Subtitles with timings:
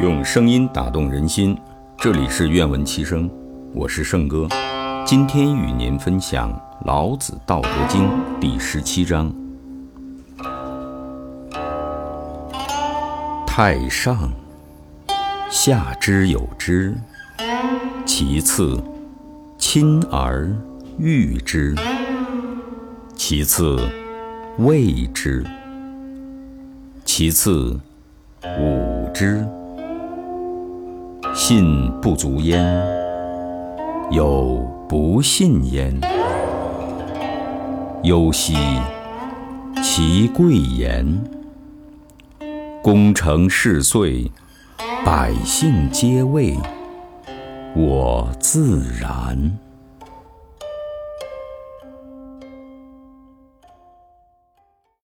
[0.00, 1.56] 用声音打动人心，
[1.98, 3.30] 这里是愿闻其声，
[3.72, 4.48] 我是圣哥。
[5.06, 6.50] 今天与您分享
[6.84, 8.02] 《老子·道德经》
[8.40, 9.32] 第十七章：
[13.46, 14.32] 太上，
[15.48, 16.92] 下之有之；
[18.04, 18.82] 其次，
[19.56, 20.52] 亲而
[20.98, 21.72] 誉之；
[23.14, 23.78] 其次，
[24.58, 25.44] 畏之；
[27.04, 27.78] 其次，
[28.42, 29.46] 侮之。
[31.46, 32.64] 信不足焉，
[34.10, 35.94] 有不信焉。
[38.02, 38.56] 忧兮，
[39.82, 41.06] 其贵言。
[42.82, 44.30] 功成事遂，
[45.04, 46.56] 百姓皆谓
[47.76, 49.58] 我自然。